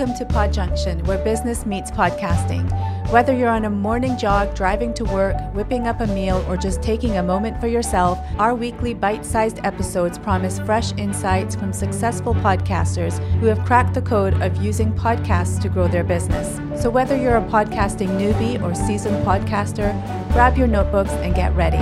[0.00, 2.66] Welcome to Pod Junction, where business meets podcasting.
[3.10, 6.82] Whether you're on a morning jog, driving to work, whipping up a meal, or just
[6.82, 12.32] taking a moment for yourself, our weekly bite sized episodes promise fresh insights from successful
[12.32, 16.58] podcasters who have cracked the code of using podcasts to grow their business.
[16.80, 19.92] So, whether you're a podcasting newbie or seasoned podcaster,
[20.32, 21.76] grab your notebooks and get ready.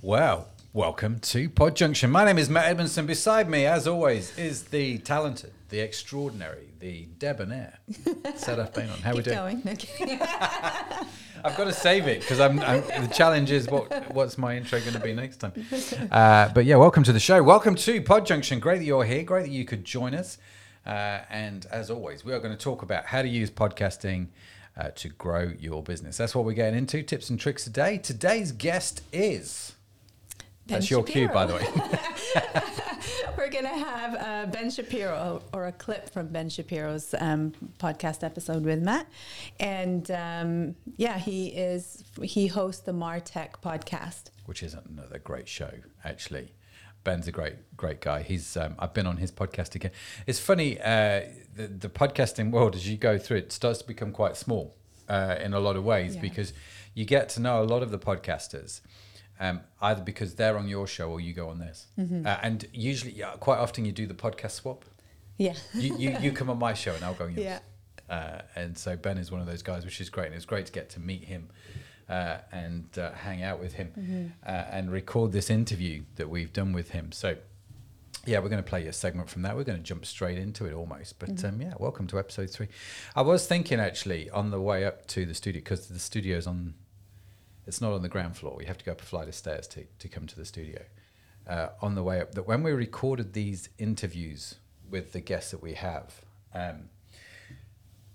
[0.00, 0.47] Wow.
[0.74, 2.10] Welcome to Pod Junction.
[2.10, 3.06] My name is Matt Edmundson.
[3.06, 7.78] Beside me, as always, is the talented, the extraordinary, the debonair.
[7.90, 9.00] Sadaf Beynon.
[9.00, 9.62] How we doing?
[9.62, 10.20] going.
[11.42, 12.82] I've got to save it because I'm, I'm.
[12.82, 15.54] The challenge is what what's my intro going to be next time?
[16.12, 17.42] Uh, but yeah, welcome to the show.
[17.42, 18.60] Welcome to Pod Junction.
[18.60, 19.22] Great that you're here.
[19.22, 20.36] Great that you could join us.
[20.84, 24.26] Uh, and as always, we are going to talk about how to use podcasting
[24.76, 26.18] uh, to grow your business.
[26.18, 27.02] That's what we're getting into.
[27.02, 27.96] Tips and tricks today.
[27.96, 29.72] Today's guest is.
[30.68, 31.66] Ben That's your cue, by the way.
[33.38, 38.22] We're going to have uh, Ben Shapiro or a clip from Ben Shapiro's um, podcast
[38.22, 39.06] episode with Matt.
[39.58, 44.24] And um, yeah, he is, he hosts the Martech podcast.
[44.46, 45.70] which is another great show
[46.04, 46.52] actually
[47.04, 49.90] ben's a great great guy he's um, i've been on his podcast again
[50.26, 51.20] it's funny uh,
[51.54, 54.74] the, the podcasting world as you go through it starts to become quite small
[55.08, 56.20] uh, in a lot of ways Yeah.
[56.20, 56.52] because
[56.94, 58.80] you get to know a lot of the podcasters
[59.40, 62.26] um, either because they're on your show or you go on theirs Mm-hmm.
[62.26, 64.84] uh, and usually yeah, quite often you do the podcast swap
[65.36, 65.54] Yeah.
[65.74, 67.58] you, you, you come on my show and i'll go on yours Yeah.
[68.10, 70.26] uh, and so Ben is one of those guys, which is great.
[70.26, 71.48] And it's great to get to meet him
[72.08, 76.72] uh, and uh, hang out with him uh, and record this interview that we've done
[76.72, 77.12] with him.
[77.12, 77.36] So,
[78.26, 79.54] yeah, we're going to play a segment from that.
[79.56, 81.18] We're going to jump straight into it almost.
[81.18, 82.68] But um, yeah, welcome to episode three.
[83.14, 86.74] I was thinking actually on the way up to the studio, because the studio's on,
[87.68, 88.54] it's not on the ground floor.
[88.56, 90.82] We have to go up a flight of stairs to, to come to the studio.
[91.46, 94.56] Uh, on the way up, that when we recorded these interviews
[94.90, 96.20] with the guests that we have,
[96.54, 96.88] um,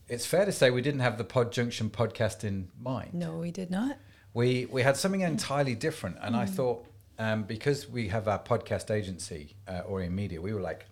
[0.07, 3.13] it's fair to say we didn't have the Pod Junction podcast in mind.
[3.13, 3.97] No, we did not.
[4.35, 6.39] We we had something entirely different, and Mm.
[6.39, 6.85] I thought
[7.17, 10.85] um, because we have our podcast agency, uh, Aurion Media, we were like,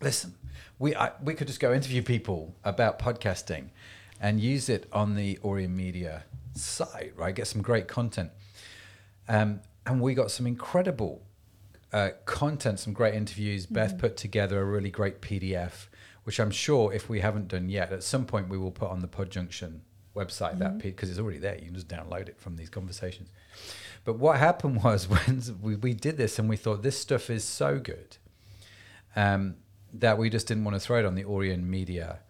[0.00, 0.34] listen,
[0.78, 3.70] we I, we could just go interview people about podcasting,
[4.20, 7.34] and use it on the Aurion Media site, right?
[7.34, 8.30] Get some great content,
[9.28, 11.22] um, and we got some incredible
[11.92, 13.66] uh, content, some great interviews.
[13.66, 15.86] Beth put together a really great PDF,
[16.24, 19.00] which I'm sure if we haven't done yet, at some point we will put on
[19.00, 19.82] the Pod Junction
[20.14, 21.54] website that because it's already there.
[21.56, 23.30] You can just download it from these conversations.
[24.04, 27.44] But what happened was when we, we did this and we thought this stuff is
[27.44, 28.16] so good
[29.16, 29.56] um,
[29.92, 32.20] that we just didn't want to throw it on the Aurion Media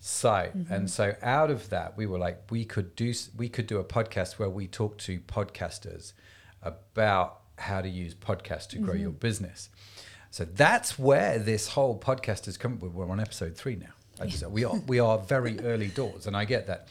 [0.00, 0.54] site.
[0.54, 3.84] And so out of that, we were like, we could do we could do a
[3.84, 6.14] podcast where we talk to podcasters
[6.62, 9.68] about how to use podcasts to grow your business.
[10.30, 12.78] So that's where this whole podcast has come.
[12.80, 13.92] We're on episode three now.
[14.48, 16.88] We are we are very early doors, and I get that.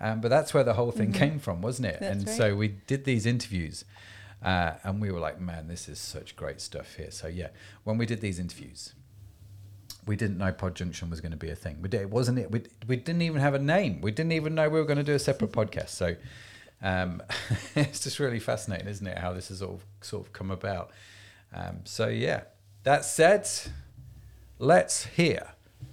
[0.00, 2.00] Um, but that's where the whole thing came from, wasn't it?
[2.00, 2.36] That's and right.
[2.36, 3.84] so we did these interviews,
[4.42, 7.10] uh, and we were like, man, this is such great stuff here.
[7.10, 7.48] So yeah,
[7.84, 8.94] when we did these interviews,
[10.10, 11.80] we didn't know Pod Junction was going to be a thing.
[11.80, 12.50] We did, it wasn't it.
[12.50, 14.00] We, we didn't even have a name.
[14.00, 15.90] We didn't even know we were going to do a separate podcast.
[15.90, 16.16] So
[16.82, 17.22] um,
[17.76, 19.18] it's just really fascinating, isn't it?
[19.18, 20.90] How this has all sort of come about.
[21.54, 22.42] Um, so yeah,
[22.82, 23.48] that said,
[24.58, 25.52] let's hear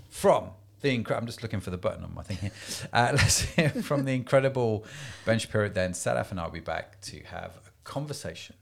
[0.09, 0.49] from
[0.81, 1.21] the incredible.
[1.21, 2.51] I'm just looking for the button on my thing here.
[2.91, 4.83] Uh, let's hear from the incredible
[5.25, 5.69] Ben Shapiro.
[5.69, 8.55] Then Sadaf and I'll be back to have a conversation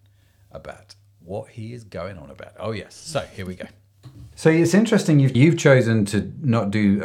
[0.51, 2.51] about what he is going on about.
[2.59, 2.93] Oh yes.
[2.93, 3.67] So here we go.
[4.35, 7.01] So it's interesting you've you've chosen to not do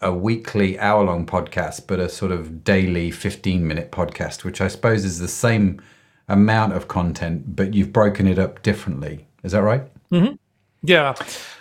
[0.00, 4.68] a weekly hour long podcast, but a sort of daily 15 minute podcast, which I
[4.68, 5.80] suppose is the same
[6.28, 9.26] amount of content, but you've broken it up differently.
[9.42, 9.82] Is that right?
[10.82, 11.14] Yeah,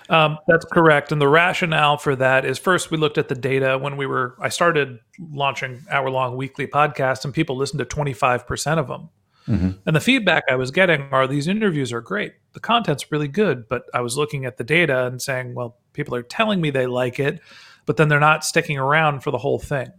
[0.10, 1.12] um, that's correct.
[1.12, 4.36] And the rationale for that is first we looked at the data when we were.
[4.40, 8.88] I started launching hour long weekly podcasts, and people listened to twenty five percent of
[8.88, 9.10] them.
[9.48, 9.72] Mm-hmm.
[9.86, 12.34] And the feedback I was getting are these interviews are great.
[12.54, 16.16] The content's really good, but I was looking at the data and saying, well, people
[16.16, 17.40] are telling me they like it,
[17.86, 19.92] but then they're not sticking around for the whole thing.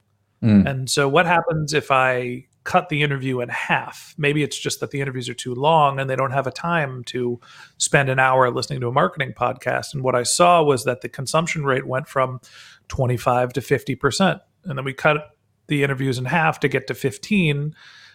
[0.43, 0.69] Mm.
[0.69, 4.15] And so, what happens if I cut the interview in half?
[4.19, 7.05] Maybe it's just that the interviews are too long and they don't have a time
[7.05, 7.41] to
[7.79, 9.95] spend an hour listening to a marketing podcast.
[9.95, 12.41] And what I saw was that the consumption rate went from
[12.89, 14.41] 25 to 50%.
[14.65, 15.37] And then we cut
[15.69, 17.75] the interviews in half to get to 15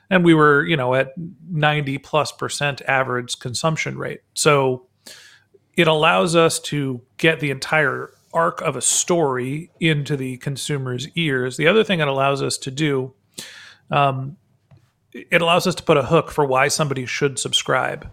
[0.09, 1.13] and we were you know at
[1.50, 4.86] 90 plus percent average consumption rate so
[5.75, 11.57] it allows us to get the entire arc of a story into the consumer's ears
[11.57, 13.13] the other thing it allows us to do
[13.89, 14.36] um,
[15.13, 18.12] it allows us to put a hook for why somebody should subscribe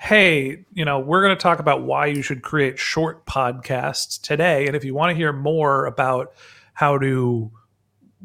[0.00, 4.66] hey, you know, we're going to talk about why you should create short podcasts today.
[4.66, 6.32] And if you want to hear more about
[6.72, 7.52] how to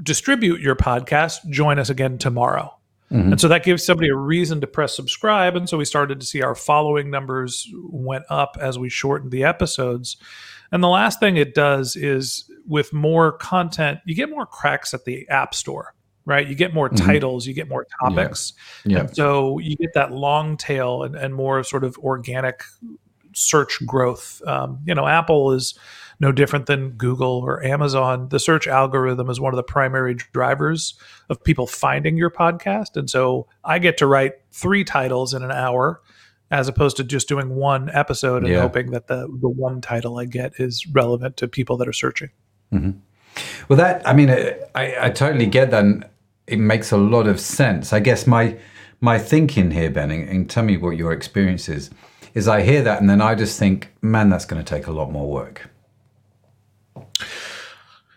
[0.01, 2.74] distribute your podcast, join us again tomorrow.
[3.11, 3.33] Mm-hmm.
[3.33, 5.55] And so that gives somebody a reason to press subscribe.
[5.55, 9.43] And so we started to see our following numbers went up as we shortened the
[9.43, 10.17] episodes.
[10.71, 15.05] And the last thing it does is with more content, you get more cracks at
[15.05, 15.93] the App Store,
[16.25, 16.47] right?
[16.47, 17.05] You get more mm-hmm.
[17.05, 18.53] titles, you get more topics.
[18.83, 18.97] Yeah.
[18.97, 19.05] yeah.
[19.05, 22.63] so you get that long tail and, and more sort of organic
[23.33, 24.41] search growth.
[24.47, 25.77] Um, you know, Apple is
[26.19, 28.29] no different than Google or Amazon.
[28.29, 30.95] The search algorithm is one of the primary drivers
[31.29, 32.95] of people finding your podcast.
[32.95, 36.01] And so I get to write three titles in an hour
[36.51, 38.61] as opposed to just doing one episode and yeah.
[38.61, 42.29] hoping that the, the one title I get is relevant to people that are searching.
[42.71, 42.99] Mm-hmm.
[43.67, 45.83] Well, that, I mean, I, I totally get that.
[45.83, 46.05] And
[46.47, 47.91] it makes a lot of sense.
[47.91, 48.57] I guess my,
[49.01, 51.89] my thinking here, Ben, and, and tell me what your experience is,
[52.35, 54.91] is I hear that and then I just think, man, that's going to take a
[54.91, 55.69] lot more work.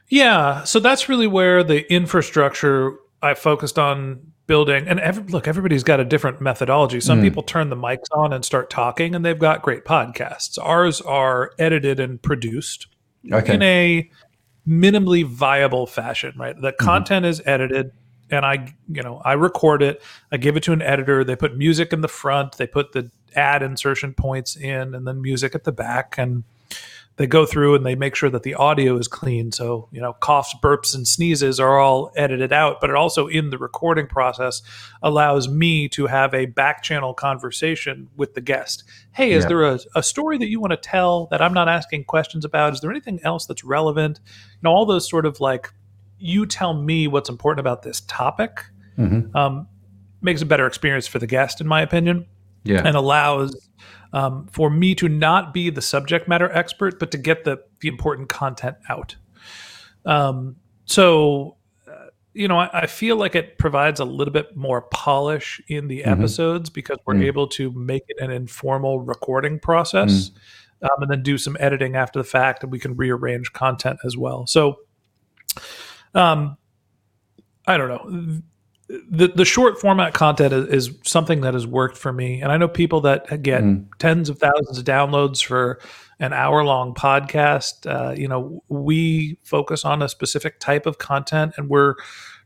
[0.09, 4.89] Yeah, so that's really where the infrastructure I focused on building.
[4.89, 7.01] And every, look, everybody's got a different methodology.
[7.01, 7.23] Some mm.
[7.23, 10.59] people turn the mics on and start talking, and they've got great podcasts.
[10.61, 12.87] Ours are edited and produced
[13.31, 13.55] okay.
[13.55, 14.11] in a
[14.67, 16.33] minimally viable fashion.
[16.37, 16.85] Right, the mm-hmm.
[16.85, 17.93] content is edited
[18.31, 20.03] and I, you know, I record it.
[20.31, 21.25] I give it to an editor.
[21.25, 22.57] They put music in the front.
[22.57, 26.17] They put the ad insertion points in, and then music at the back.
[26.19, 26.45] And
[27.19, 29.51] they go through and they make sure that the audio is clean.
[29.51, 33.51] So, you know, coughs, burps, and sneezes are all edited out, but it also in
[33.51, 34.63] the recording process
[35.03, 38.85] allows me to have a back channel conversation with the guest.
[39.11, 39.49] Hey, is yeah.
[39.49, 42.73] there a, a story that you want to tell that I'm not asking questions about?
[42.73, 44.21] Is there anything else that's relevant?
[44.25, 45.73] You know, all those sort of like,
[46.21, 48.65] you tell me what's important about this topic
[48.97, 49.37] mm-hmm.
[49.37, 49.67] um,
[50.23, 52.27] makes a better experience for the guest, in my opinion.
[52.65, 52.83] Yeah.
[52.85, 53.69] And allows
[54.13, 57.89] um, for me to not be the subject matter expert, but to get the, the
[57.89, 59.17] important content out.
[60.05, 61.57] Um, so,
[61.87, 65.89] uh, you know, I, I, feel like it provides a little bit more polish in
[65.89, 66.11] the mm-hmm.
[66.11, 67.25] episodes because we're mm.
[67.25, 70.31] able to make it an informal recording process.
[70.31, 70.39] Mm.
[70.81, 74.17] Um, and then do some editing after the fact, and we can rearrange content as
[74.17, 74.47] well.
[74.47, 74.77] So,
[76.15, 76.57] um,
[77.67, 78.43] I don't know
[78.89, 82.57] the the short format content is, is, something that has worked for me, and I
[82.57, 83.87] know people that get mm.
[83.99, 85.79] tens of thousands of downloads for
[86.21, 87.87] an hour long podcast.
[87.87, 91.97] Uh, you know, we focus on a specific type of content, and we're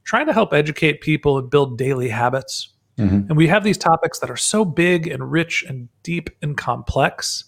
[0.05, 2.71] trying to help educate people and build daily habits.
[2.99, 3.29] Mm-hmm.
[3.29, 7.44] And we have these topics that are so big and rich and deep and complex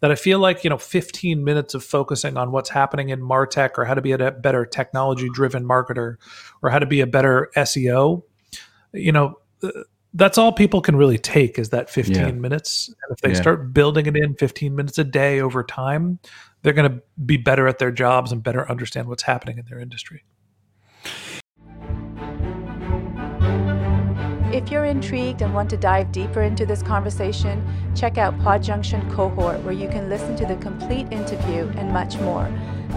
[0.00, 3.76] that I feel like, you know, 15 minutes of focusing on what's happening in Martech
[3.76, 6.16] or how to be a better technology driven marketer
[6.62, 8.22] or how to be a better SEO
[8.92, 9.70] you know, uh,
[10.14, 12.30] that's all people can really take is that 15 yeah.
[12.32, 12.88] minutes.
[12.88, 13.40] And if they yeah.
[13.40, 16.18] start building it in 15 minutes a day over time,
[16.62, 19.78] they're going to be better at their jobs and better understand what's happening in their
[19.78, 20.24] industry.
[24.52, 27.62] If you're intrigued and want to dive deeper into this conversation,
[27.94, 32.50] check out PodJunction Cohort, where you can listen to the complete interview and much more.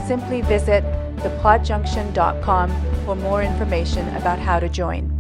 [0.08, 0.86] Simply visit
[1.18, 2.70] thepodjunction.com
[3.04, 5.19] for more information about how to join.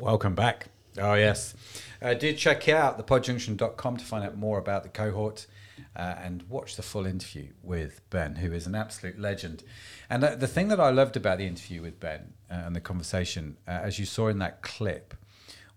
[0.00, 0.66] Welcome back.
[0.98, 1.54] Oh, yes.
[2.02, 5.46] Uh, do check out thepodjunction.com to find out more about the cohort
[5.94, 9.64] uh, and watch the full interview with Ben, who is an absolute legend.
[10.10, 12.80] And uh, the thing that I loved about the interview with Ben uh, and the
[12.80, 15.14] conversation, uh, as you saw in that clip,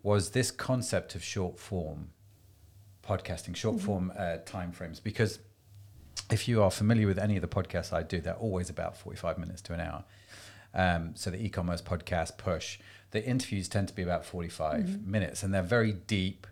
[0.03, 2.09] was this concept of short form
[3.01, 3.85] podcasting, short mm-hmm.
[3.85, 4.99] form uh, time frames.
[4.99, 5.39] Because
[6.29, 9.37] if you are familiar with any of the podcasts I do, they're always about 45
[9.37, 10.03] minutes to an hour.
[10.73, 12.79] Um, so the e-commerce podcast, Push,
[13.11, 15.11] the interviews tend to be about 45 mm-hmm.
[15.11, 16.45] minutes and they're very deep.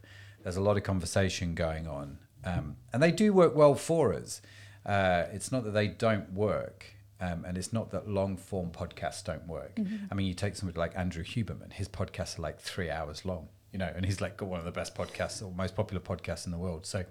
[0.43, 2.19] There's a lot of conversation going on.
[2.43, 4.41] Um, and they do work well for us.
[4.85, 6.85] Uh, it's not that they don't work.
[7.19, 9.75] Um, and it's not that long form podcasts don't work.
[9.75, 10.05] Mm-hmm.
[10.11, 13.49] I mean, you take somebody like Andrew Huberman, his podcasts are like three hours long,
[13.71, 16.45] you know, and he's like got one of the best podcasts or most popular podcasts
[16.45, 16.85] in the world.
[16.85, 17.05] So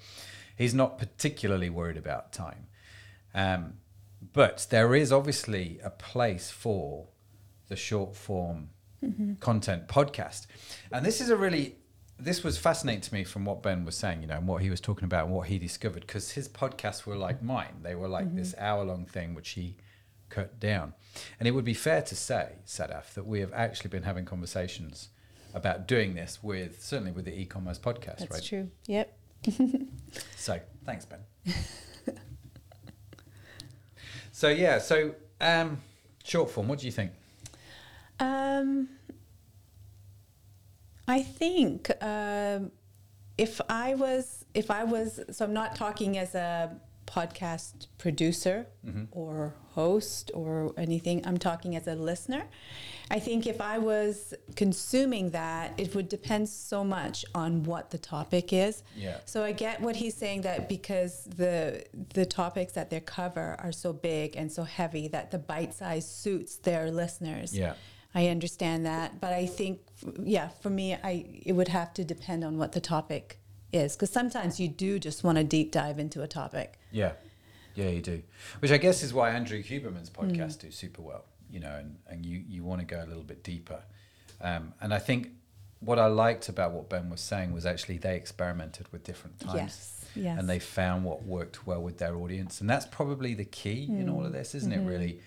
[0.56, 2.68] he's not particularly worried about time.
[3.34, 3.74] Um,
[4.32, 7.08] but there is obviously a place for
[7.68, 8.70] the short form
[9.02, 9.34] mm-hmm.
[9.34, 10.46] content podcast.
[10.90, 11.76] And this is a really
[12.18, 14.70] this was fascinating to me from what Ben was saying, you know, and what he
[14.70, 17.80] was talking about and what he discovered, because his podcasts were like mine.
[17.82, 18.38] They were like mm-hmm.
[18.38, 19.76] this hour long thing, which he
[20.30, 20.94] cut down.
[21.38, 25.10] And it would be fair to say, Sadaf, that we have actually been having conversations
[25.54, 28.30] about doing this with certainly with the e commerce podcast, That's right?
[28.30, 28.70] That's true.
[28.86, 29.18] Yep.
[30.36, 31.20] so thanks, Ben.
[34.36, 35.80] so yeah, so um,
[36.22, 37.10] short form, what do you think?
[38.20, 38.86] Um,
[41.08, 42.70] I think um,
[43.38, 46.76] if I was, if I was, so I'm not talking as a
[47.06, 48.66] podcast producer
[49.10, 51.16] or host or anything.
[51.26, 52.44] I'm talking as a listener.
[53.16, 57.98] I think if I was consuming that, it would depend so much on what the
[57.98, 58.82] topic is.
[58.96, 59.18] Yeah.
[59.32, 63.72] So I get what he's saying that because the the topics that they cover are
[63.84, 67.50] so big and so heavy that the bite size suits their listeners.
[67.56, 67.74] Yeah.
[68.14, 69.80] I understand that, but I think,
[70.36, 71.12] yeah, for me, I
[71.48, 73.24] it would have to depend on what the topic
[73.72, 76.78] is, because sometimes you do just want to deep dive into a topic.
[76.90, 77.12] Yeah,
[77.76, 78.22] yeah, you do.
[78.58, 80.32] Which I guess is why Andrew Huberman's Mm.
[80.36, 81.24] podcast do super well.
[81.48, 83.80] You know, and, and you you want to go a little bit deeper.
[84.40, 85.28] Um, and I think
[85.80, 89.54] what I liked about what Ben was saying was actually they experimented with different times.
[89.54, 90.38] Yes, yes.
[90.38, 94.08] And they found what worked well with their audience, and that's probably the key in
[94.08, 94.88] all of this, isn't Mm-hmm.
[94.88, 94.92] it?
[94.92, 95.20] Really,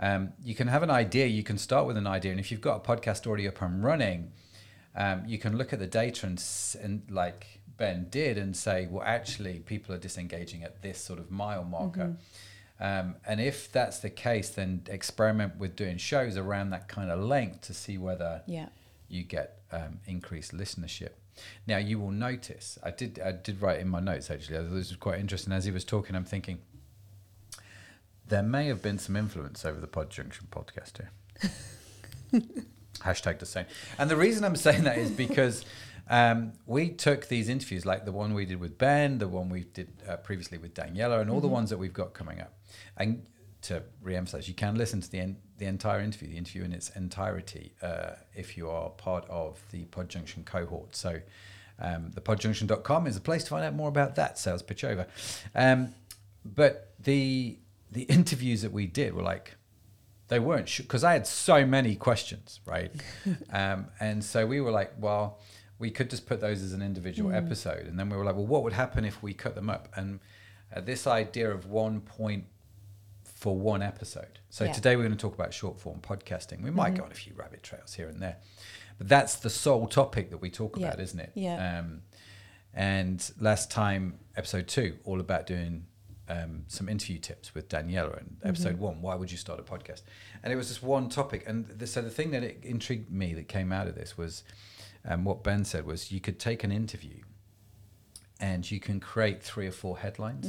[0.00, 1.26] um, you can have an idea.
[1.26, 3.82] You can start with an idea, and if you've got a podcast already up and
[3.84, 4.30] running,
[4.96, 6.42] um, you can look at the data and,
[6.82, 11.30] and like Ben did and say, well, actually, people are disengaging at this sort of
[11.30, 12.16] mile marker.
[12.80, 17.18] Um, and if that's the case, then experiment with doing shows around that kind of
[17.20, 18.68] length to see whether Yeah.
[19.08, 21.10] you get um, increased listenership.
[21.66, 22.78] Now you will notice.
[22.82, 23.20] I did.
[23.24, 24.58] I did write in my notes actually.
[24.64, 25.52] This was quite interesting.
[25.52, 26.58] As he was talking, I'm thinking
[28.26, 31.10] there may have been some influence over the Pod Junction podcast here.
[33.00, 33.66] Hashtag the same.
[33.98, 35.64] And the reason I'm saying that is because
[36.08, 39.64] um, we took these interviews, like the one we did with Ben, the one we
[39.64, 42.54] did uh, previously with Daniela, and all the ones that we've got coming up.
[42.96, 43.26] And
[43.62, 46.90] to re-emphasize, you can listen to the en- the entire interview, the interview in its
[46.90, 50.96] entirety, uh, if you are part of the Pod Junction cohort.
[50.96, 51.20] So.
[51.80, 55.06] Um, the podjunction.com is a place to find out more about that sales pitch over.
[55.54, 55.94] Um,
[56.44, 57.56] but the
[57.92, 59.54] the interviews that we did were like
[60.28, 62.92] they weren't because I had so many questions, right?
[63.52, 65.38] um, and so we were like, well,
[65.78, 68.46] we could just put those as an individual episode, and then we were like, well,
[68.46, 69.88] what would happen if we cut them up?
[69.94, 70.20] And
[70.74, 72.44] uh, this idea of one point
[73.24, 74.40] for one episode.
[74.50, 74.72] So Yeah.
[74.72, 76.60] today we're going to talk about short form podcasting.
[76.62, 78.38] We might go on a few rabbit trails here and there,
[78.98, 80.88] but that's the sole topic that we talk Yeah.
[80.88, 81.30] about, isn't it?
[81.34, 81.78] Yeah.
[81.78, 82.02] Um,
[82.74, 85.86] and last time, episode two, all about doing
[86.28, 88.18] um, some interview tips with Daniela.
[88.18, 90.02] And episode one, why would you start a podcast?
[90.42, 91.44] And it was just one topic.
[91.46, 94.42] And the, so the thing that it intrigued me that came out of this was
[95.04, 97.20] um, what Ben said was you could take an interview
[98.40, 100.46] and you can create three or four headlines.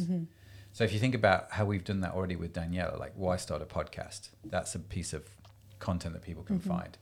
[0.72, 3.62] So if you think about how we've done that already with Daniela, like why start
[3.62, 4.30] a podcast?
[4.46, 5.24] That's a piece of
[5.80, 6.98] content that people can find.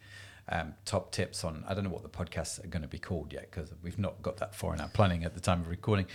[0.49, 3.33] Um, top tips on I don't know what the podcasts are going to be called
[3.33, 6.05] yet because we've not got that far in our planning at the time of recording.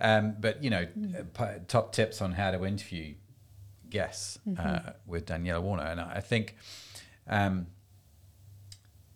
[0.00, 0.86] Um, but you know,
[1.18, 3.14] uh, p- top tips on how to interview
[3.88, 6.56] guests uh, with Daniela Warner, and I I think.
[7.26, 7.66] Um,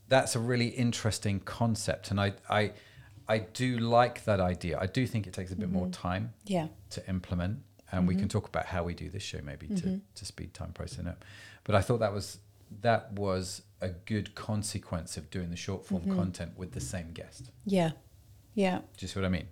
[0.09, 2.73] that's a really interesting concept and I, I
[3.27, 4.79] I do like that idea.
[4.79, 6.09] I do think it takes a bit more mm-hmm.
[6.09, 6.69] time Yeah.
[6.91, 8.29] to implement and we can mm-hmm.
[8.29, 9.97] talk about how we do this show maybe to, mm-hmm.
[10.15, 11.25] to speed time processing up.
[11.65, 12.39] But I thought that was
[12.83, 17.51] that was a good consequence of doing the short form content with the same guest.
[17.65, 17.93] Yeah.
[18.55, 18.79] Yeah.
[18.79, 19.47] Do you see what I mean?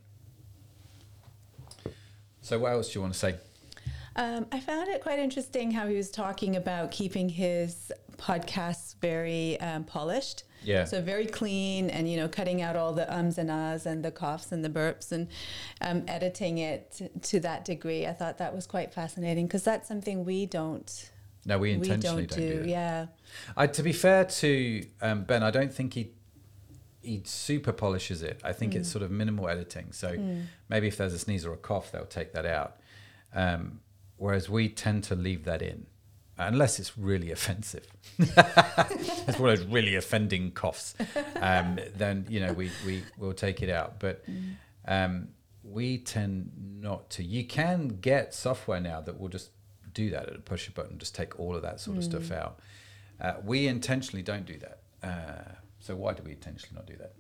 [2.41, 3.37] So what else do you want to say?
[4.17, 9.61] Um, I found it quite interesting how he was talking about keeping his podcasts very
[9.61, 10.45] um, polished.
[10.65, 10.85] Yeah.
[10.85, 14.13] So very clean and, you know, cutting out all the ums and ahs and the
[14.13, 15.27] coughs and the burps and
[15.81, 18.07] um, editing it to, to that degree.
[18.07, 21.11] I thought that was quite fascinating because that's something we don't,
[21.45, 22.63] No, we we intentionally don't don't, do.
[22.63, 23.07] do yeah.
[23.57, 26.13] I, to be fair to um, Ben, I don't think he
[27.03, 28.41] he super polishes it.
[28.45, 28.93] I think it's Mm.
[28.93, 29.91] sort of minimal editing.
[29.91, 30.09] So
[30.69, 32.77] maybe if there's a sneeze or a cough, they'll take that out.
[33.35, 33.81] Um,
[34.19, 35.87] whereas we tend to leave that in,
[36.39, 37.87] unless it's really offensive.
[38.19, 40.95] it's one of those really offending coughs.
[41.37, 44.01] Um, then you know we we will take it out.
[44.01, 44.25] But
[44.87, 45.29] um,
[45.63, 47.23] we tend not to.
[47.25, 49.51] You can get software now that will just
[49.95, 52.23] do that at a push a button, just take all of that sort of stuff
[52.25, 52.37] Mm.
[52.39, 52.59] out.
[53.21, 54.81] Uh, we intentionally don't do that.
[55.03, 57.13] Uh, so why do we intentionally not do that?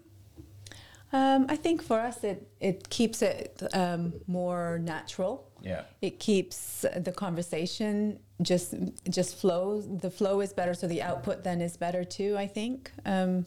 [1.12, 5.47] Um, I think for us, it, it keeps it um, more natural.
[5.61, 5.83] Yeah.
[6.00, 8.75] It keeps the conversation just
[9.09, 9.87] just flows.
[10.00, 12.37] The flow is better, so the output then is better too.
[12.38, 12.90] I think.
[13.04, 13.47] Um,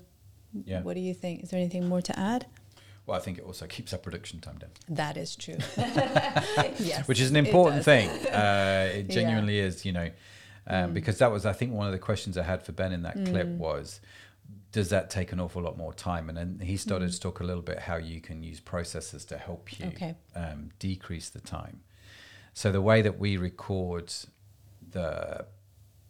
[0.65, 0.81] Yeah.
[0.83, 1.43] What do you think?
[1.43, 2.45] Is there anything more to add?
[3.05, 5.57] Well, I think it also keeps our production time down, That is true.
[6.79, 8.09] yes, which is an important thing.
[8.09, 9.13] Uh, it Yeah.
[9.13, 10.09] genuinely is, you know,
[10.67, 13.03] um, because that was, I think, one of the questions I had for Ben in
[13.03, 13.57] that clip Mm.
[13.57, 13.99] was,
[14.75, 16.27] does that take an awful lot more time?
[16.27, 17.13] And then he started Mm.
[17.13, 20.15] to talk a little bit how you can use processes to help you Okay.
[20.35, 21.79] um, decrease the time.
[22.53, 24.11] So the way that we record
[24.97, 25.45] the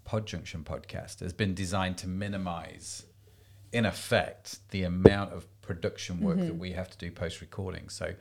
[0.04, 3.04] Podjunction podcast has been designed to minimize,
[3.72, 7.90] in effect, the amount of production work that we have to do post recording.
[7.90, 8.16] So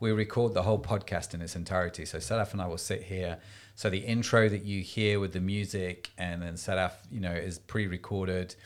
[0.00, 2.04] we record the whole podcast in its entirety.
[2.06, 3.38] So Sadaf and I will sit here.
[3.76, 7.58] So the intro that you hear with the music, and then Sadaf, you know, is
[7.60, 8.56] pre-recorded.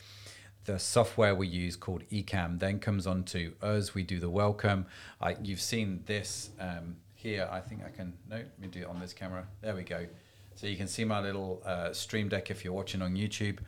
[0.65, 3.95] The software we use called Ecamm then comes on to us.
[3.95, 4.85] We do the welcome.
[5.19, 7.49] I, you've seen this um, here.
[7.51, 8.13] I think I can.
[8.29, 9.47] No, let me do it on this camera.
[9.61, 10.05] There we go.
[10.55, 13.59] So you can see my little uh, stream deck if you're watching on YouTube.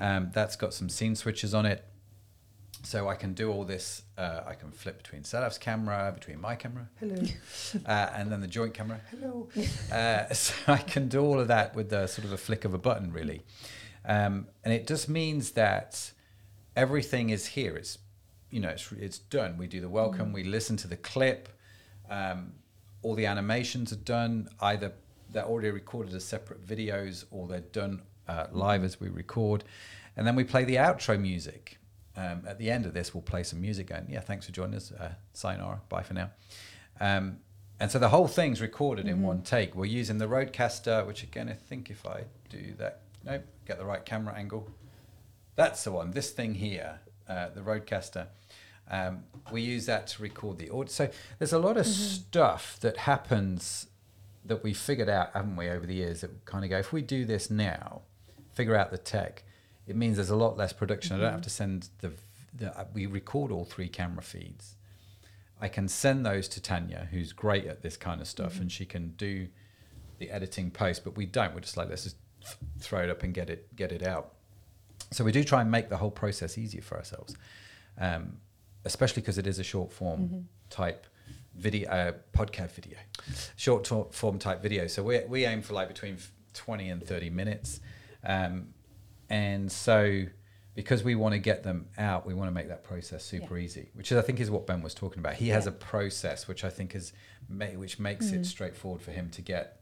[0.00, 1.84] Um, that's got some scene switches on it.
[2.84, 4.02] So I can do all this.
[4.18, 7.14] Uh, I can flip between Sadaf's camera, between my camera, hello,
[7.86, 9.48] uh, and then the joint camera, hello.
[9.92, 12.74] Uh, so I can do all of that with the sort of a flick of
[12.74, 13.42] a button, really.
[14.04, 16.12] Um, and it just means that
[16.76, 17.76] everything is here.
[17.76, 17.98] It's
[18.50, 19.56] you know it's it's done.
[19.56, 20.32] We do the welcome.
[20.32, 21.48] We listen to the clip.
[22.10, 22.52] Um,
[23.02, 24.48] all the animations are done.
[24.60, 24.92] Either
[25.30, 29.64] they're already recorded as separate videos, or they're done uh, live as we record,
[30.16, 31.78] and then we play the outro music.
[32.14, 33.90] Um, at the end of this, we'll play some music.
[33.90, 34.92] And yeah, thanks for joining us.
[34.92, 35.80] Uh, sayonara.
[35.88, 36.30] Bye for now.
[37.00, 37.38] Um,
[37.80, 39.74] and so the whole thing's recorded in one take.
[39.74, 43.84] We're using the Rodecaster, which again, I think if I do that, nope, get the
[43.84, 44.68] right camera angle.
[45.54, 46.12] That's the one.
[46.12, 48.26] This thing here, uh, the Rodecaster.
[48.90, 50.86] Um, we use that to record the audio.
[50.86, 53.86] So there's a lot of stuff that happens
[54.44, 57.00] that we figured out, haven't we, over the years that kind of go, if we
[57.00, 58.02] do this now,
[58.52, 59.44] figure out the tech,
[59.86, 61.16] it means there's a lot less production.
[61.16, 62.12] I don't have to send the,
[62.54, 64.76] the uh, we record all three camera feeds.
[65.60, 68.84] I can send those to Tanya, who's great at this kind of stuff, and she
[68.84, 69.48] can do
[70.18, 71.04] the editing post.
[71.04, 71.54] But we don't.
[71.54, 74.34] We're just like let's just th- throw it up and get it get it out.
[75.12, 77.36] So we do try and make the whole process easier for ourselves,
[77.98, 78.38] um,
[78.84, 81.06] especially because it is a short form type
[81.54, 82.98] video, uh, podcast video,
[83.56, 84.86] short form type video.
[84.86, 86.16] So we we aim for like between
[86.54, 87.80] twenty and thirty minutes,
[88.24, 88.74] um,
[89.28, 90.24] and so
[90.74, 93.90] because we want to get them out, we want to make that process super easy,
[93.92, 95.34] which is I think is what Ben was talking about.
[95.34, 97.12] He has a process which I think is
[97.48, 99.80] ma- which makes it straightforward for him to get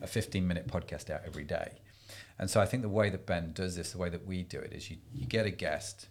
[0.00, 1.80] a 15 minute podcast out every day.
[2.38, 4.58] And so I think the way that Ben does this, the way that we do
[4.58, 6.08] it, is you, you get a guest,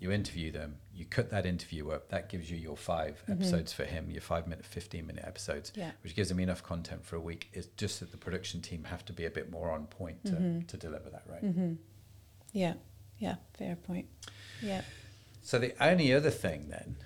[0.00, 3.32] you interview them, you cut that interview up, that gives you your 5 mm-hmm.
[3.32, 5.92] episodes for him, your five minute, 15 minute episodes, Yeah.
[6.02, 7.48] which gives him enough content for a week.
[7.52, 10.32] It's just that the production team have to be a bit more on point to,
[10.32, 10.60] mm-hmm.
[10.66, 11.44] to deliver that, right?
[11.44, 11.74] Mm-hmm.
[12.52, 12.74] Yeah.
[13.18, 13.36] Yeah.
[13.54, 14.06] Fair point.
[14.60, 14.82] Yeah.
[15.42, 16.96] So the only other thing then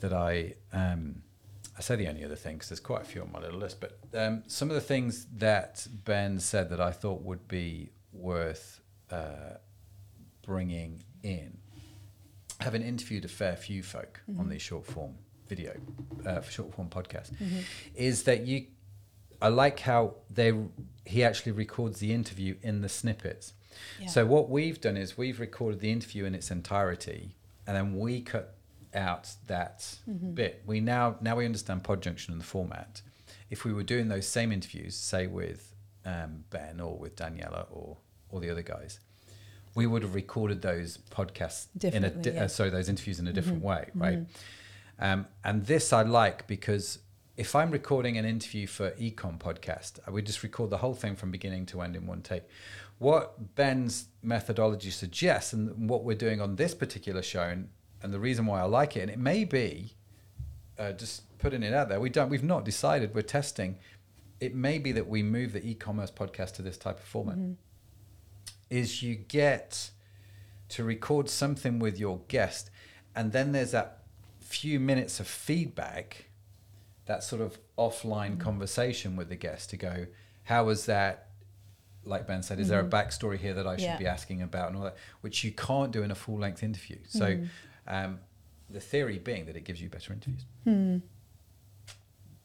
[0.00, 1.22] that I um,
[1.76, 3.80] I say the only other thing because there's quite a few on my little list,
[3.80, 8.80] but um, some of the things that Ben said that I thought would be worth
[9.10, 9.58] uh,
[10.42, 11.58] bringing in.
[12.60, 15.16] Having interviewed a fair few folk on these short form
[15.48, 15.74] video,
[16.24, 17.32] uh, short form podcast,
[17.94, 18.66] is that you.
[19.42, 20.52] I like how they
[21.04, 23.52] he actually records the interview in the snippets.
[24.00, 24.06] Yeah.
[24.06, 28.20] So what we've done is we've recorded the interview in its entirety, and then we
[28.20, 28.54] cut
[28.94, 29.96] out that
[30.34, 30.62] bit.
[30.66, 33.02] We now now we understand Podjunction and the format.
[33.50, 37.98] If we were doing those same interviews, say with um, Ben or with Daniela or
[38.30, 39.00] all the other guys,
[39.74, 42.36] we would have recorded those podcasts in a di- yeah.
[42.36, 42.44] Mm-hmm.
[42.44, 44.20] uh, sorry those interviews in a different way, right?
[44.98, 46.98] Um, and this I like because
[47.36, 51.16] if I'm recording an interview for Econ podcast, I would just record the whole thing
[51.16, 52.44] from beginning to end in one take.
[52.98, 57.68] What Ben's methodology suggests, and what we're doing on this particular show, and,
[58.04, 59.94] and the reason why I like it, and it may be
[60.78, 61.98] uh, just putting it out there.
[61.98, 62.28] We don't.
[62.28, 63.14] We've not decided.
[63.14, 63.78] We're testing.
[64.40, 67.36] It may be that we move the e-commerce podcast to this type of format.
[67.36, 67.52] Mm-hmm.
[68.68, 69.90] Is you get
[70.68, 72.70] to record something with your guest,
[73.16, 74.02] and then there's that
[74.40, 76.26] few minutes of feedback,
[77.06, 78.40] that sort of offline mm-hmm.
[78.40, 80.06] conversation with the guest to go,
[80.42, 81.28] how was that?
[82.04, 82.94] Like Ben said, is there a mm-hmm.
[82.94, 83.96] backstory here that I should Yeah.
[83.96, 86.98] be asking about, and all that, which you can't do in a full length interview.
[87.08, 87.38] So,
[87.86, 88.18] um,
[88.70, 90.44] the theory being that it gives you better interviews,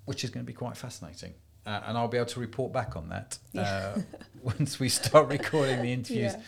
[0.05, 1.33] which is going to be quite fascinating.
[1.65, 3.99] Uh, and I'll be able to report back on that uh,
[4.41, 6.41] once we start recording the interviews Yeah.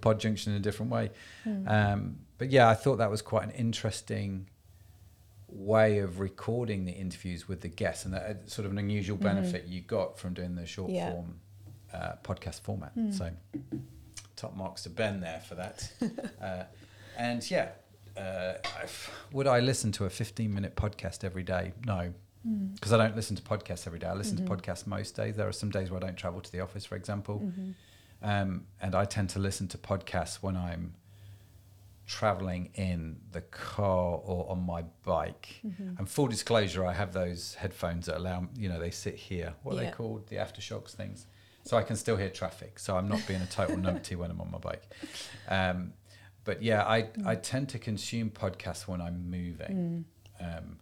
[0.00, 1.10] for Junction in a different way.
[1.66, 4.48] Um, but yeah, I thought that was quite an interesting
[5.48, 9.18] way of recording the interviews with the guests, and that uh, sort of an unusual
[9.18, 11.10] benefit you got from doing the short Yeah.
[11.12, 11.34] form
[11.92, 12.92] uh, podcast format.
[13.10, 13.30] So
[14.36, 15.92] top marks to Ben there for that.
[16.40, 16.62] uh,
[17.18, 17.68] and yeah,
[18.16, 18.54] uh,
[19.32, 21.72] would I listen to a 15 minute podcast every day?
[21.86, 22.12] No.
[22.74, 24.08] Because I don't listen to podcasts every day.
[24.08, 25.36] I listen to podcasts most days.
[25.36, 27.52] There are some days where I don't travel to the office, for example.
[28.20, 30.94] Um, and I tend to listen to podcasts when I'm
[32.06, 35.60] traveling in the car or on my bike.
[35.98, 39.54] And full disclosure, I have those headphones that allow, you know, they sit here.
[39.62, 39.90] What are Yeah.
[39.90, 40.26] they called?
[40.28, 41.26] The AfterShokz things.
[41.64, 42.80] So I can still hear traffic.
[42.80, 44.82] So I'm not being a total numpty when I'm on my bike.
[45.48, 45.92] Um,
[46.44, 47.26] but yeah, I mm.
[47.26, 50.04] I tend to consume podcasts when I'm moving.
[50.40, 50.58] Mm.
[50.58, 50.78] Um,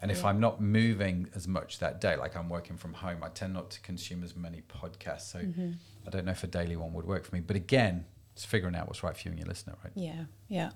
[0.00, 3.28] and if I'm not moving as much that day, like I'm working from home, I
[3.30, 5.22] tend not to consume as many podcasts.
[5.22, 5.72] So mm-hmm.
[6.06, 7.40] I don't know if a daily one would work for me.
[7.40, 9.92] But again, it's figuring out what's right for you and your listener, right?
[9.96, 10.70] Yeah, yeah.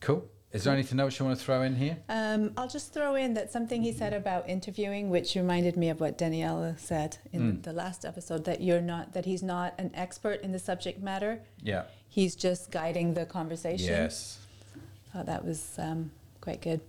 [0.00, 0.28] Cool.
[0.52, 1.98] Is there anything else you want to throw in here?
[2.08, 6.00] Um, I'll just throw in that something he said about interviewing, which reminded me of
[6.00, 10.40] what Daniela said in the last episode that you're not that he's not an expert
[10.42, 11.42] in the subject matter.
[11.62, 11.84] Yeah.
[12.08, 13.88] He's just guiding the conversation.
[13.88, 14.38] Yes.
[15.12, 16.80] Thought that was um, quite good.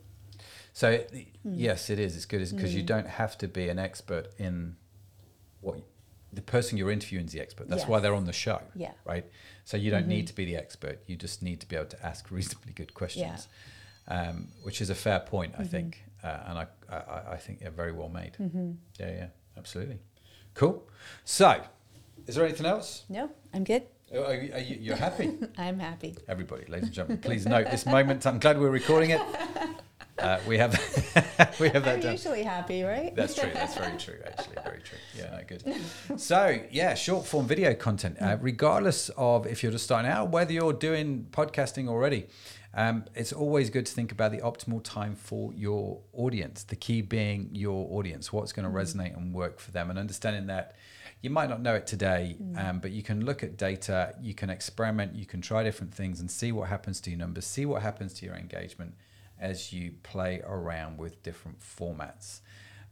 [0.72, 2.16] So th- yes, it is.
[2.16, 4.76] It's good because you don't have to be an expert in
[5.62, 5.80] what
[6.32, 7.68] the person you're interviewing is the expert.
[7.68, 8.62] That's why they're on the show.
[8.76, 8.92] Yeah.
[9.04, 9.26] Right.
[9.68, 11.00] So you don't need to be the expert.
[11.08, 13.50] You just need to be able to ask reasonably good questions,
[14.08, 17.70] um, which is a fair point, I think, uh, and I, I I think they're
[17.70, 18.38] very well made.
[18.98, 19.12] Yeah.
[19.12, 19.28] Yeah.
[19.58, 20.00] Absolutely.
[20.54, 20.88] Cool.
[21.26, 21.62] So,
[22.28, 23.04] is there anything else?
[23.10, 23.84] No, I'm good.
[24.14, 25.38] Are you, are you, you're happy?
[25.58, 26.16] I'm happy.
[26.30, 28.26] Everybody, ladies and gentlemen, please note this moment.
[28.26, 29.22] I'm glad we're recording it.
[30.20, 30.72] Uh, we have
[31.60, 32.12] we have that I'm done.
[32.12, 33.16] usually happy, right?
[33.16, 33.50] That's true.
[33.54, 34.20] That's very true.
[34.26, 34.98] Actually, very true.
[35.16, 36.20] Yeah, no, good.
[36.20, 38.18] So, yeah, short form video content.
[38.20, 42.28] Uh, regardless of if you're just starting out, whether you're doing podcasting already,
[42.74, 46.64] um, it's always good to think about the optimal time for your audience.
[46.64, 50.48] The key being your audience, what's going to resonate and work for them, and understanding
[50.48, 50.76] that
[51.22, 54.52] you might not know it today, um, but you can look at data, you can
[54.52, 57.82] experiment, you can try different things, and see what happens to your numbers, see what
[57.82, 58.94] happens to your engagement
[59.40, 62.42] as you play around with different formats.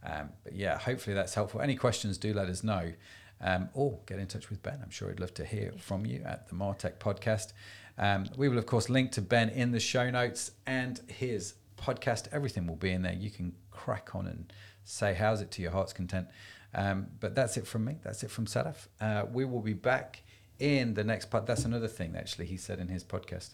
[0.04, 1.60] Um, but yeah, hopefully that's helpful.
[1.60, 2.92] Any questions, do let us know.
[3.38, 4.80] Um, or get in touch with Ben.
[4.82, 7.52] I'm sure he'd love to hear from you at the Martech podcast.
[7.98, 12.28] Um, we will, of course, link to Ben in the show notes and his podcast.
[12.32, 13.12] Everything will be in there.
[13.12, 14.50] You can crack on and
[14.84, 16.28] say, How's it to your heart's content?
[16.74, 17.96] Um, but that's it from me.
[18.02, 18.88] That's it from Sadaf.
[19.00, 20.22] Uh, we will be back
[20.58, 21.46] in the next part.
[21.46, 23.50] That's another thing, actually, he said in his podcast.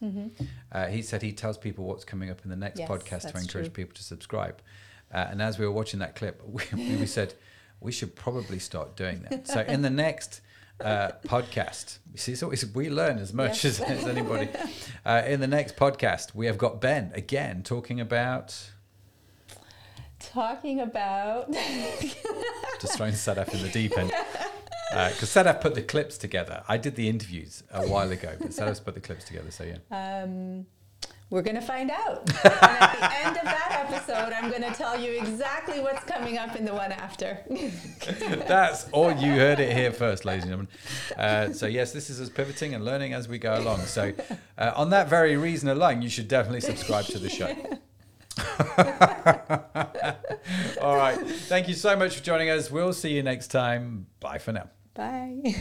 [0.70, 3.38] Uh, he said he tells people what's coming up in the next Yes, podcast to
[3.38, 3.70] encourage true.
[3.84, 4.60] people to subscribe.
[5.12, 6.62] Uh, and as we were watching that clip, we,
[6.96, 7.34] we said
[7.80, 9.48] we should probably start doing that.
[9.48, 10.40] So in the next
[10.80, 13.80] uh, podcast, you see, so we learn as much Yes.
[13.80, 14.48] as, as anybody.
[15.04, 18.70] Uh, in the next podcast, we have got Ben again talking about
[20.20, 21.50] Talking about
[22.80, 24.12] just trying to set up in the deep end.
[24.92, 26.62] Because Sadaf put the clips together.
[26.68, 29.50] I did the interviews a while ago, but Sadaf's put the clips together.
[29.50, 30.22] So yeah.
[30.22, 30.66] um,
[31.32, 32.28] we're going to find out.
[32.44, 36.36] and at the end of that episode, I'm going to tell you exactly what's coming
[36.36, 37.38] up in the one after.
[38.46, 40.68] That's all you heard it here first, ladies and gentlemen.
[41.16, 43.80] Uh, so yes, this is us pivoting and learning as we go along.
[43.80, 44.12] So
[44.58, 47.46] uh, on that very reason alone, you should definitely subscribe to the show.
[50.82, 51.16] all right.
[51.16, 52.70] Thank you so much for joining us.
[52.70, 54.06] We'll see you next time.
[54.20, 54.68] Bye for now.
[54.94, 55.54] Bye.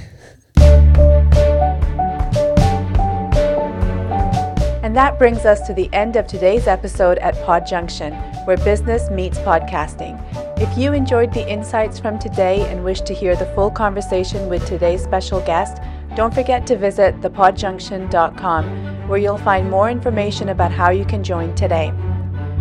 [4.83, 8.13] And that brings us to the end of today's episode at Pod Junction,
[8.45, 10.19] where business meets podcasting.
[10.59, 14.65] If you enjoyed the insights from today and wish to hear the full conversation with
[14.65, 15.81] today's special guest,
[16.15, 21.55] don't forget to visit thepodjunction.com, where you'll find more information about how you can join
[21.55, 21.89] today.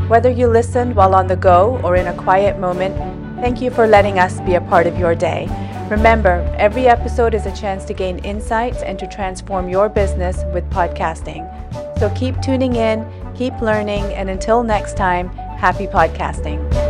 [0.07, 2.97] Whether you listened while on the go or in a quiet moment,
[3.41, 5.49] thank you for letting us be a part of your day.
[5.91, 10.63] Remember, every episode is a chance to gain insights and to transform your business with
[10.71, 11.43] podcasting.
[11.99, 16.90] So keep tuning in, keep learning, and until next time, happy podcasting.